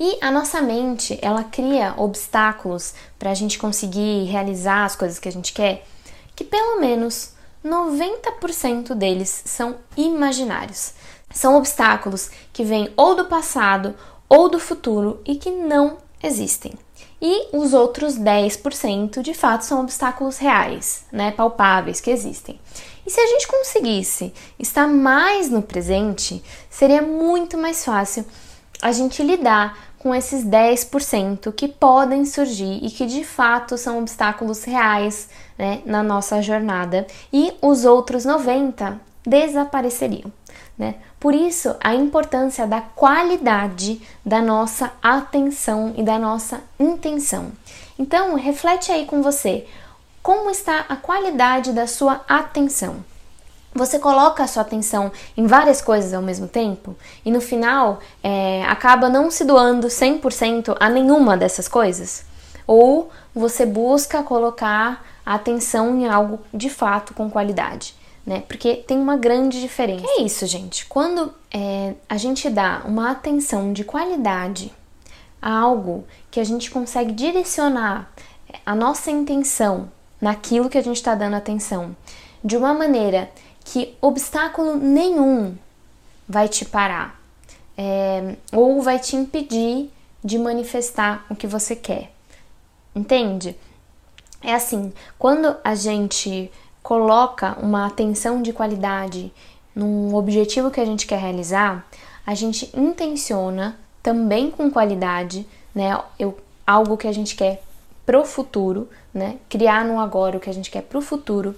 E 0.00 0.16
a 0.20 0.30
nossa 0.30 0.60
mente, 0.60 1.18
ela 1.20 1.42
cria 1.42 1.94
obstáculos 1.96 2.94
para 3.18 3.30
a 3.30 3.34
gente 3.34 3.58
conseguir 3.58 4.24
realizar 4.24 4.84
as 4.84 4.94
coisas 4.94 5.18
que 5.18 5.28
a 5.28 5.32
gente 5.32 5.52
quer, 5.52 5.84
que 6.36 6.44
pelo 6.44 6.80
menos 6.80 7.32
90% 7.64 8.94
deles 8.94 9.42
são 9.44 9.76
imaginários. 9.96 10.92
São 11.32 11.56
obstáculos 11.56 12.30
que 12.52 12.64
vêm 12.64 12.92
ou 12.96 13.16
do 13.16 13.24
passado 13.24 13.94
ou 14.28 14.48
do 14.48 14.60
futuro 14.60 15.20
e 15.26 15.34
que 15.34 15.50
não 15.50 15.98
existem. 16.22 16.72
E 17.20 17.48
os 17.56 17.74
outros 17.74 18.16
10% 18.16 19.20
de 19.22 19.34
fato 19.34 19.64
são 19.64 19.80
obstáculos 19.80 20.38
reais, 20.38 21.04
né, 21.10 21.32
palpáveis 21.32 22.00
que 22.00 22.10
existem. 22.10 22.60
E 23.04 23.10
se 23.10 23.20
a 23.20 23.26
gente 23.26 23.48
conseguisse 23.48 24.32
estar 24.58 24.86
mais 24.86 25.50
no 25.50 25.62
presente, 25.62 26.42
seria 26.70 27.02
muito 27.02 27.58
mais 27.58 27.84
fácil 27.84 28.24
a 28.80 28.92
gente 28.92 29.22
lidar 29.22 29.87
com 29.98 30.14
esses 30.14 30.44
10% 30.44 31.52
que 31.52 31.68
podem 31.68 32.24
surgir 32.24 32.78
e 32.82 32.90
que 32.90 33.06
de 33.06 33.24
fato 33.24 33.76
são 33.76 33.98
obstáculos 33.98 34.64
reais 34.64 35.28
né, 35.58 35.82
na 35.84 36.02
nossa 36.02 36.40
jornada, 36.40 37.06
e 37.32 37.52
os 37.60 37.84
outros 37.84 38.24
90% 38.24 38.98
desapareceriam. 39.26 40.32
Né? 40.78 40.94
Por 41.18 41.34
isso, 41.34 41.74
a 41.80 41.94
importância 41.94 42.66
da 42.66 42.80
qualidade 42.80 44.00
da 44.24 44.40
nossa 44.40 44.92
atenção 45.02 45.92
e 45.96 46.02
da 46.02 46.18
nossa 46.18 46.60
intenção. 46.78 47.52
Então, 47.98 48.36
reflete 48.36 48.92
aí 48.92 49.04
com 49.04 49.20
você 49.20 49.66
como 50.22 50.50
está 50.50 50.84
a 50.88 50.96
qualidade 50.96 51.72
da 51.72 51.86
sua 51.86 52.20
atenção. 52.28 53.04
Você 53.78 53.98
coloca 53.98 54.42
a 54.42 54.46
sua 54.46 54.62
atenção 54.62 55.10
em 55.36 55.46
várias 55.46 55.80
coisas 55.80 56.12
ao 56.12 56.20
mesmo 56.20 56.46
tempo 56.46 56.94
e 57.24 57.30
no 57.30 57.40
final 57.40 58.00
é, 58.22 58.64
acaba 58.64 59.08
não 59.08 59.30
se 59.30 59.44
doando 59.44 59.86
100% 59.86 60.76
a 60.78 60.90
nenhuma 60.90 61.36
dessas 61.36 61.68
coisas? 61.68 62.24
Ou 62.66 63.10
você 63.34 63.64
busca 63.64 64.22
colocar 64.22 65.02
a 65.24 65.34
atenção 65.34 65.98
em 65.98 66.06
algo 66.06 66.40
de 66.52 66.68
fato 66.68 67.14
com 67.14 67.30
qualidade? 67.30 67.94
Né? 68.26 68.42
Porque 68.46 68.74
tem 68.74 68.98
uma 68.98 69.16
grande 69.16 69.58
diferença. 69.58 70.02
Que 70.02 70.20
é 70.20 70.22
isso, 70.22 70.46
gente. 70.46 70.84
Quando 70.84 71.32
é, 71.50 71.94
a 72.06 72.18
gente 72.18 72.50
dá 72.50 72.82
uma 72.84 73.10
atenção 73.10 73.72
de 73.72 73.84
qualidade 73.84 74.70
a 75.40 75.50
algo 75.50 76.04
que 76.30 76.38
a 76.38 76.44
gente 76.44 76.70
consegue 76.70 77.12
direcionar 77.12 78.10
a 78.66 78.74
nossa 78.74 79.10
intenção 79.10 79.88
naquilo 80.20 80.68
que 80.68 80.76
a 80.76 80.82
gente 80.82 80.96
está 80.96 81.14
dando 81.14 81.34
atenção 81.34 81.96
de 82.44 82.56
uma 82.56 82.74
maneira 82.74 83.30
que 83.70 83.94
obstáculo 84.00 84.76
nenhum 84.76 85.54
vai 86.26 86.48
te 86.48 86.64
parar 86.64 87.20
é, 87.76 88.36
ou 88.50 88.80
vai 88.80 88.98
te 88.98 89.14
impedir 89.14 89.90
de 90.24 90.38
manifestar 90.38 91.26
o 91.28 91.36
que 91.36 91.46
você 91.46 91.76
quer. 91.76 92.10
Entende? 92.94 93.54
É 94.42 94.54
assim, 94.54 94.92
quando 95.18 95.54
a 95.62 95.74
gente 95.74 96.50
coloca 96.82 97.58
uma 97.60 97.86
atenção 97.86 98.40
de 98.40 98.54
qualidade 98.54 99.30
num 99.74 100.14
objetivo 100.14 100.70
que 100.70 100.80
a 100.80 100.84
gente 100.86 101.06
quer 101.06 101.20
realizar, 101.20 101.86
a 102.26 102.34
gente 102.34 102.70
intenciona 102.74 103.78
também 104.02 104.50
com 104.50 104.70
qualidade, 104.70 105.46
né? 105.74 106.00
Eu, 106.18 106.38
algo 106.66 106.96
que 106.96 107.06
a 107.06 107.12
gente 107.12 107.36
quer 107.36 107.62
pro 108.06 108.24
futuro, 108.24 108.88
né? 109.12 109.36
Criar 109.48 109.84
no 109.84 110.00
agora 110.00 110.38
o 110.38 110.40
que 110.40 110.48
a 110.48 110.54
gente 110.54 110.70
quer 110.70 110.82
pro 110.82 111.02
futuro 111.02 111.54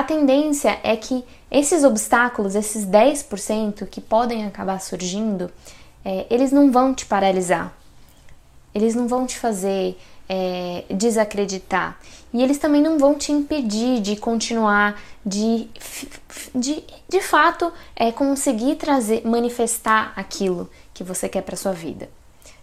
a 0.00 0.02
tendência 0.02 0.80
é 0.82 0.96
que 0.96 1.22
esses 1.50 1.84
obstáculos, 1.84 2.54
esses 2.54 2.86
10% 2.86 3.86
que 3.86 4.00
podem 4.00 4.46
acabar 4.46 4.80
surgindo, 4.80 5.50
é, 6.02 6.26
eles 6.30 6.50
não 6.50 6.72
vão 6.72 6.94
te 6.94 7.04
paralisar, 7.04 7.70
eles 8.74 8.94
não 8.94 9.06
vão 9.06 9.26
te 9.26 9.38
fazer 9.38 9.98
é, 10.26 10.84
desacreditar 10.88 11.98
e 12.32 12.42
eles 12.42 12.56
também 12.56 12.80
não 12.80 12.98
vão 12.98 13.14
te 13.14 13.30
impedir 13.30 14.00
de 14.00 14.16
continuar, 14.16 14.98
de 15.26 15.68
de, 16.54 16.82
de 17.06 17.20
fato 17.20 17.70
é, 17.94 18.10
conseguir 18.10 18.76
trazer, 18.76 19.26
manifestar 19.26 20.14
aquilo 20.16 20.70
que 20.94 21.04
você 21.04 21.28
quer 21.28 21.42
para 21.42 21.56
sua 21.56 21.72
vida. 21.72 22.08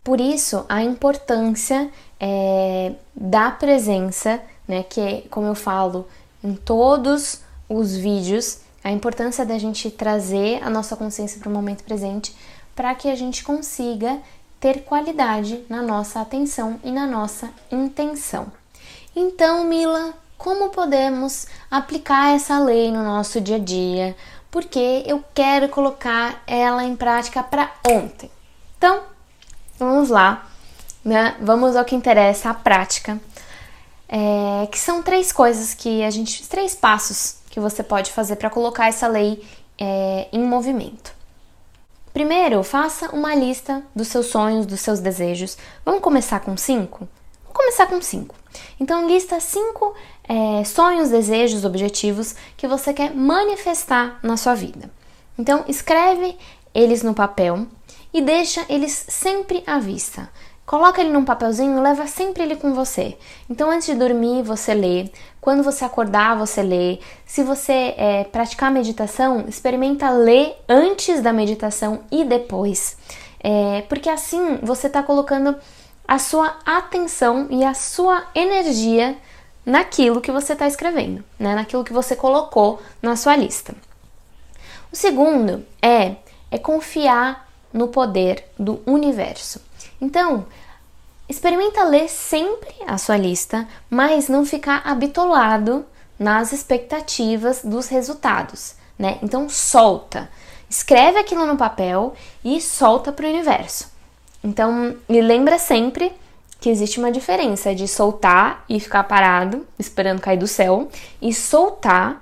Por 0.03 0.19
isso, 0.19 0.65
a 0.67 0.81
importância 0.81 1.91
é, 2.19 2.93
da 3.13 3.51
presença, 3.51 4.41
né, 4.67 4.81
que 4.81 5.25
como 5.29 5.45
eu 5.47 5.55
falo, 5.55 6.07
em 6.43 6.53
todos 6.55 7.41
os 7.69 7.95
vídeos 7.95 8.59
a 8.83 8.91
importância 8.91 9.45
da 9.45 9.57
gente 9.57 9.91
trazer 9.91 10.63
a 10.63 10.69
nossa 10.69 10.95
consciência 10.95 11.39
para 11.39 11.49
o 11.49 11.51
momento 11.51 11.83
presente 11.83 12.33
para 12.75 12.93
que 12.95 13.09
a 13.09 13.15
gente 13.15 13.43
consiga 13.43 14.19
ter 14.59 14.83
qualidade 14.83 15.65
na 15.69 15.81
nossa 15.81 16.21
atenção 16.21 16.79
e 16.83 16.91
na 16.91 17.05
nossa 17.05 17.49
intenção. 17.71 18.47
Então, 19.15 19.65
Mila, 19.65 20.13
como 20.37 20.69
podemos 20.69 21.47
aplicar 21.69 22.35
essa 22.35 22.59
lei 22.59 22.91
no 22.91 23.03
nosso 23.03 23.41
dia 23.41 23.55
a 23.55 23.59
dia? 23.59 24.15
Porque 24.49 25.03
eu 25.05 25.23
quero 25.33 25.67
colocar 25.69 26.41
ela 26.47 26.83
em 26.83 26.95
prática 26.95 27.43
para 27.43 27.71
ontem. 27.85 28.31
Então, 28.77 29.01
vamos 29.77 30.09
lá, 30.09 30.47
né? 31.03 31.35
Vamos 31.41 31.75
ao 31.75 31.83
que 31.83 31.95
interessa, 31.95 32.51
a 32.51 32.53
prática 32.53 33.19
é, 34.07 34.67
que 34.67 34.79
são 34.79 35.03
três 35.03 35.31
coisas 35.31 35.73
que 35.73 36.03
a 36.03 36.09
gente, 36.09 36.47
três 36.47 36.73
passos 36.73 37.37
que 37.49 37.59
você 37.59 37.83
pode 37.83 38.11
fazer 38.11 38.35
para 38.35 38.49
colocar 38.49 38.87
essa 38.87 39.07
lei 39.07 39.43
é, 39.77 40.27
em 40.31 40.43
movimento. 40.43 41.15
Primeiro, 42.13 42.63
faça 42.63 43.09
uma 43.11 43.35
lista 43.35 43.83
dos 43.95 44.07
seus 44.07 44.27
sonhos, 44.27 44.65
dos 44.65 44.79
seus 44.79 44.99
desejos. 44.99 45.57
Vamos 45.85 46.01
começar 46.01 46.39
com 46.39 46.57
cinco? 46.57 47.07
Vamos 47.43 47.57
começar 47.57 47.85
com 47.85 48.01
cinco. 48.01 48.35
Então, 48.79 49.07
lista 49.07 49.39
cinco 49.39 49.93
é, 50.23 50.63
sonhos, 50.63 51.09
desejos, 51.09 51.63
objetivos 51.63 52.35
que 52.55 52.67
você 52.67 52.93
quer 52.93 53.13
manifestar 53.13 54.19
na 54.23 54.35
sua 54.35 54.55
vida. 54.55 54.89
Então, 55.37 55.63
escreve 55.67 56.35
eles 56.73 57.03
no 57.03 57.13
papel 57.13 57.67
e 58.13 58.21
deixa 58.21 58.65
eles 58.67 59.05
sempre 59.09 59.63
à 59.67 59.77
vista. 59.77 60.27
Coloca 60.67 60.99
ele 60.99 61.11
num 61.11 61.23
papelzinho, 61.23 61.81
leva 61.81 62.05
sempre 62.07 62.43
ele 62.43 62.57
com 62.57 62.73
você. 62.73 63.17
Então, 63.49 63.71
antes 63.71 63.87
de 63.87 63.95
dormir, 63.95 64.43
você 64.43 64.73
lê. 64.73 65.09
Quando 65.39 65.63
você 65.63 65.85
acordar, 65.85 66.37
você 66.37 66.61
lê. 66.61 66.99
Se 67.25 67.41
você 67.41 67.95
é, 67.97 68.25
praticar 68.25 68.69
meditação, 68.69 69.45
experimenta 69.47 70.09
ler 70.09 70.57
antes 70.67 71.21
da 71.21 71.31
meditação 71.31 72.01
e 72.11 72.25
depois. 72.25 72.97
É, 73.39 73.83
porque 73.87 74.09
assim 74.09 74.59
você 74.61 74.87
está 74.87 75.01
colocando 75.01 75.55
a 76.05 76.19
sua 76.19 76.57
atenção 76.65 77.47
e 77.49 77.63
a 77.63 77.73
sua 77.73 78.25
energia 78.35 79.17
naquilo 79.65 80.19
que 80.19 80.33
você 80.33 80.51
está 80.51 80.67
escrevendo, 80.67 81.23
né? 81.39 81.55
naquilo 81.55 81.85
que 81.85 81.93
você 81.93 82.13
colocou 82.13 82.81
na 83.01 83.15
sua 83.15 83.37
lista. 83.37 83.73
O 84.91 84.97
segundo 84.97 85.65
é, 85.81 86.17
é 86.51 86.57
confiar 86.57 87.47
no 87.71 87.87
poder 87.87 88.43
do 88.59 88.81
universo. 88.85 89.66
Então, 89.99 90.45
experimenta 91.27 91.83
ler 91.83 92.09
sempre 92.09 92.73
a 92.85 92.97
sua 92.97 93.17
lista, 93.17 93.67
mas 93.89 94.29
não 94.29 94.45
ficar 94.45 94.81
habitolado 94.85 95.85
nas 96.17 96.51
expectativas 96.51 97.61
dos 97.63 97.87
resultados, 97.87 98.75
né? 98.97 99.19
Então, 99.21 99.49
solta. 99.49 100.29
Escreve 100.69 101.19
aquilo 101.19 101.45
no 101.45 101.57
papel 101.57 102.13
e 102.43 102.59
solta 102.59 103.11
para 103.11 103.25
o 103.25 103.29
universo. 103.29 103.91
Então, 104.43 104.95
me 105.07 105.21
lembra 105.21 105.57
sempre 105.57 106.13
que 106.59 106.69
existe 106.69 106.99
uma 106.99 107.11
diferença 107.11 107.73
de 107.73 107.87
soltar 107.87 108.63
e 108.67 108.79
ficar 108.79 109.03
parado, 109.03 109.65
esperando 109.77 110.21
cair 110.21 110.37
do 110.37 110.47
céu, 110.47 110.89
e 111.21 111.33
soltar, 111.33 112.21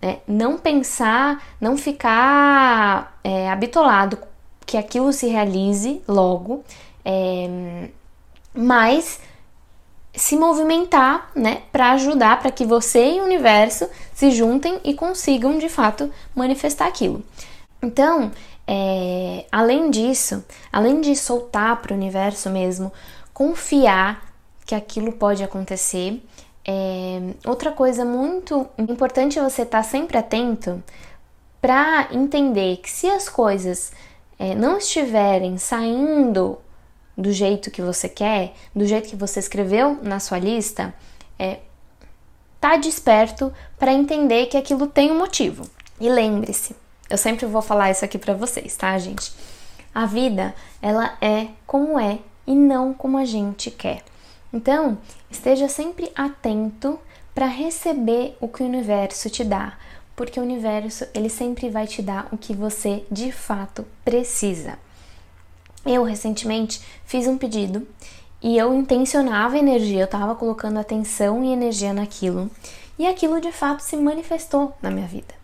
né? 0.00 0.18
não 0.26 0.58
pensar, 0.58 1.42
não 1.60 1.76
ficar 1.76 3.18
é, 3.24 3.50
habitolado 3.50 4.18
que 4.66 4.76
aquilo 4.76 5.12
se 5.12 5.26
realize 5.26 6.02
logo, 6.06 6.62
é, 7.04 7.88
mas 8.54 9.20
se 10.14 10.36
movimentar, 10.36 11.30
né, 11.34 11.62
para 11.70 11.92
ajudar 11.92 12.40
para 12.40 12.50
que 12.50 12.64
você 12.64 13.14
e 13.14 13.20
o 13.20 13.24
universo 13.24 13.88
se 14.12 14.30
juntem 14.30 14.80
e 14.84 14.94
consigam 14.94 15.58
de 15.58 15.68
fato 15.68 16.10
manifestar 16.34 16.86
aquilo. 16.86 17.24
Então, 17.82 18.30
é, 18.66 19.46
além 19.50 19.90
disso, 19.90 20.44
além 20.72 21.00
de 21.00 21.14
soltar 21.16 21.80
para 21.80 21.92
o 21.92 21.96
universo 21.96 22.50
mesmo, 22.50 22.92
confiar 23.32 24.30
que 24.66 24.74
aquilo 24.74 25.12
pode 25.12 25.42
acontecer. 25.42 26.22
É, 26.64 27.20
outra 27.46 27.72
coisa 27.72 28.04
muito 28.04 28.68
importante 28.78 29.40
você 29.40 29.62
estar 29.62 29.78
tá 29.78 29.82
sempre 29.82 30.18
atento 30.18 30.82
para 31.60 32.08
entender 32.12 32.76
que 32.78 32.90
se 32.90 33.08
as 33.08 33.28
coisas 33.28 33.92
é, 34.38 34.54
não 34.54 34.78
estiverem 34.78 35.58
saindo 35.58 36.58
do 37.20 37.32
jeito 37.32 37.70
que 37.70 37.82
você 37.82 38.08
quer, 38.08 38.54
do 38.74 38.86
jeito 38.86 39.08
que 39.08 39.16
você 39.16 39.38
escreveu 39.38 39.98
na 40.02 40.18
sua 40.18 40.38
lista, 40.38 40.94
é, 41.38 41.58
tá 42.60 42.76
desperto 42.76 43.52
para 43.78 43.92
entender 43.92 44.46
que 44.46 44.56
aquilo 44.56 44.86
tem 44.86 45.10
um 45.10 45.18
motivo. 45.18 45.68
E 46.00 46.08
lembre-se, 46.08 46.74
eu 47.08 47.18
sempre 47.18 47.46
vou 47.46 47.60
falar 47.60 47.90
isso 47.90 48.04
aqui 48.04 48.18
para 48.18 48.34
vocês, 48.34 48.76
tá, 48.76 48.96
gente? 48.98 49.32
A 49.94 50.06
vida, 50.06 50.54
ela 50.80 51.16
é 51.20 51.48
como 51.66 51.98
é 51.98 52.18
e 52.46 52.54
não 52.54 52.94
como 52.94 53.18
a 53.18 53.24
gente 53.24 53.70
quer. 53.70 54.02
Então, 54.52 54.98
esteja 55.30 55.68
sempre 55.68 56.10
atento 56.14 56.98
para 57.34 57.46
receber 57.46 58.36
o 58.40 58.48
que 58.48 58.62
o 58.62 58.66
universo 58.66 59.28
te 59.30 59.44
dá, 59.44 59.78
porque 60.16 60.40
o 60.40 60.42
universo 60.42 61.06
ele 61.14 61.28
sempre 61.28 61.68
vai 61.68 61.86
te 61.86 62.02
dar 62.02 62.28
o 62.32 62.38
que 62.38 62.54
você 62.54 63.04
de 63.10 63.30
fato 63.30 63.86
precisa. 64.04 64.78
Eu 65.84 66.02
recentemente 66.02 66.80
fiz 67.04 67.26
um 67.26 67.38
pedido 67.38 67.86
e 68.42 68.56
eu 68.56 68.74
intencionava 68.74 69.58
energia, 69.58 70.00
eu 70.00 70.04
estava 70.04 70.34
colocando 70.34 70.78
atenção 70.78 71.44
e 71.44 71.52
energia 71.52 71.92
naquilo, 71.92 72.50
e 72.98 73.06
aquilo 73.06 73.40
de 73.40 73.52
fato 73.52 73.80
se 73.80 73.96
manifestou 73.96 74.74
na 74.82 74.90
minha 74.90 75.06
vida. 75.06 75.34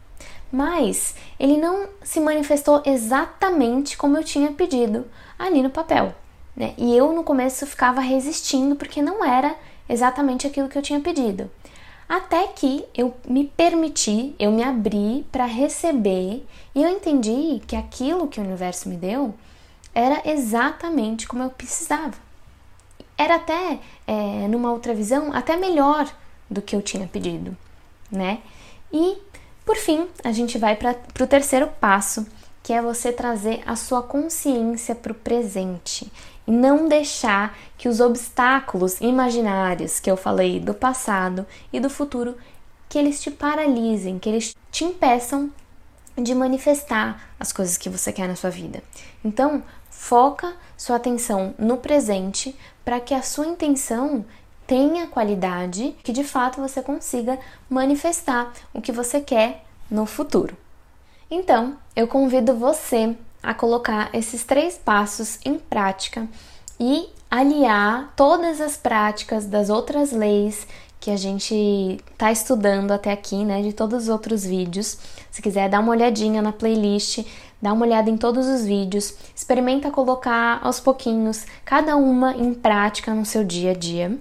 Mas 0.50 1.14
ele 1.38 1.56
não 1.56 1.88
se 2.02 2.20
manifestou 2.20 2.82
exatamente 2.84 3.96
como 3.96 4.16
eu 4.16 4.24
tinha 4.24 4.52
pedido 4.52 5.06
ali 5.38 5.62
no 5.62 5.70
papel. 5.70 6.14
Né? 6.54 6.72
E 6.78 6.96
eu 6.96 7.12
no 7.12 7.24
começo 7.24 7.66
ficava 7.66 8.00
resistindo 8.00 8.76
porque 8.76 9.02
não 9.02 9.24
era 9.24 9.54
exatamente 9.88 10.46
aquilo 10.46 10.68
que 10.68 10.78
eu 10.78 10.82
tinha 10.82 11.00
pedido. 11.00 11.50
Até 12.08 12.46
que 12.48 12.84
eu 12.94 13.14
me 13.28 13.44
permiti, 13.44 14.34
eu 14.38 14.52
me 14.52 14.62
abri 14.62 15.26
para 15.32 15.44
receber 15.44 16.46
e 16.74 16.82
eu 16.82 16.88
entendi 16.88 17.60
que 17.66 17.74
aquilo 17.74 18.28
que 18.28 18.38
o 18.38 18.44
universo 18.44 18.88
me 18.88 18.96
deu 18.96 19.34
era 19.96 20.20
exatamente 20.30 21.26
como 21.26 21.42
eu 21.42 21.50
precisava. 21.50 22.14
Era 23.16 23.36
até, 23.36 23.80
é, 24.06 24.46
numa 24.46 24.70
outra 24.70 24.94
visão, 24.94 25.32
até 25.32 25.56
melhor 25.56 26.06
do 26.50 26.60
que 26.60 26.76
eu 26.76 26.82
tinha 26.82 27.06
pedido, 27.08 27.56
né? 28.10 28.40
E 28.92 29.16
Por 29.66 29.76
fim, 29.76 30.06
a 30.22 30.30
gente 30.30 30.58
vai 30.58 30.76
para 30.76 30.94
o 31.20 31.26
terceiro 31.26 31.66
passo, 31.80 32.24
que 32.62 32.72
é 32.72 32.80
você 32.80 33.12
trazer 33.12 33.62
a 33.66 33.74
sua 33.74 34.00
consciência 34.00 34.94
para 34.94 35.10
o 35.10 35.14
presente 35.14 36.10
e 36.46 36.52
não 36.52 36.88
deixar 36.88 37.58
que 37.76 37.88
os 37.88 37.98
obstáculos 37.98 39.00
imaginários 39.00 39.98
que 39.98 40.08
eu 40.08 40.16
falei 40.16 40.60
do 40.60 40.72
passado 40.72 41.44
e 41.72 41.80
do 41.80 41.90
futuro 41.90 42.36
que 42.88 42.96
eles 42.96 43.20
te 43.20 43.28
paralisem, 43.28 44.20
que 44.20 44.28
eles 44.28 44.54
te 44.70 44.84
impeçam 44.84 45.50
de 46.16 46.32
manifestar 46.32 47.28
as 47.38 47.52
coisas 47.52 47.76
que 47.76 47.90
você 47.90 48.12
quer 48.12 48.28
na 48.28 48.36
sua 48.36 48.50
vida. 48.50 48.80
Então, 49.24 49.64
foca 50.06 50.54
sua 50.76 50.96
atenção 50.96 51.52
no 51.58 51.78
presente 51.78 52.56
para 52.84 53.00
que 53.00 53.12
a 53.12 53.22
sua 53.22 53.44
intenção 53.44 54.24
tenha 54.64 55.08
qualidade, 55.08 55.96
que 56.04 56.12
de 56.12 56.22
fato 56.22 56.60
você 56.60 56.80
consiga 56.80 57.36
manifestar 57.68 58.52
o 58.72 58.80
que 58.80 58.92
você 58.92 59.20
quer 59.20 59.64
no 59.90 60.06
futuro. 60.06 60.56
Então, 61.28 61.76
eu 61.96 62.06
convido 62.06 62.54
você 62.54 63.16
a 63.42 63.52
colocar 63.52 64.10
esses 64.12 64.44
três 64.44 64.78
passos 64.78 65.40
em 65.44 65.58
prática 65.58 66.28
e 66.78 67.08
aliar 67.28 68.12
todas 68.14 68.60
as 68.60 68.76
práticas 68.76 69.44
das 69.44 69.70
outras 69.70 70.12
leis 70.12 70.68
que 71.00 71.10
a 71.10 71.16
gente 71.16 72.00
está 72.12 72.32
estudando 72.32 72.90
até 72.90 73.12
aqui, 73.12 73.44
né, 73.44 73.62
de 73.62 73.72
todos 73.72 74.04
os 74.04 74.08
outros 74.08 74.44
vídeos. 74.44 74.98
Se 75.30 75.42
quiser 75.42 75.68
dar 75.68 75.80
uma 75.80 75.92
olhadinha 75.92 76.40
na 76.40 76.52
playlist, 76.52 77.24
dá 77.60 77.72
uma 77.72 77.84
olhada 77.86 78.10
em 78.10 78.16
todos 78.16 78.46
os 78.46 78.64
vídeos, 78.64 79.14
experimenta 79.34 79.90
colocar 79.90 80.60
aos 80.62 80.80
pouquinhos 80.80 81.44
cada 81.64 81.96
uma 81.96 82.32
em 82.36 82.52
prática 82.54 83.14
no 83.14 83.24
seu 83.24 83.44
dia 83.44 83.70
a 83.70 83.74
dia, 83.74 84.18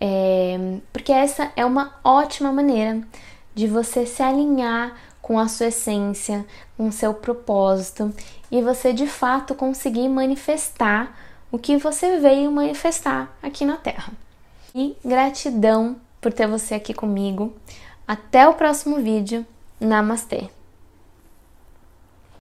é, 0.00 0.78
porque 0.92 1.12
essa 1.12 1.52
é 1.54 1.64
uma 1.64 1.94
ótima 2.02 2.50
maneira 2.50 3.00
de 3.54 3.66
você 3.66 4.06
se 4.06 4.22
alinhar 4.22 4.96
com 5.20 5.38
a 5.38 5.46
sua 5.46 5.66
essência, 5.66 6.44
com 6.76 6.88
o 6.88 6.92
seu 6.92 7.14
propósito 7.14 8.12
e 8.50 8.60
você 8.60 8.92
de 8.92 9.06
fato 9.06 9.54
conseguir 9.54 10.08
manifestar 10.08 11.16
o 11.50 11.58
que 11.58 11.76
você 11.76 12.18
veio 12.18 12.50
manifestar 12.50 13.30
aqui 13.42 13.64
na 13.64 13.76
Terra. 13.76 14.12
E 14.74 14.96
gratidão 15.04 15.96
por 16.20 16.32
ter 16.32 16.48
você 16.48 16.74
aqui 16.74 16.94
comigo. 16.94 17.52
Até 18.08 18.48
o 18.48 18.54
próximo 18.54 18.96
vídeo. 18.96 19.46
Namastê! 19.78 20.61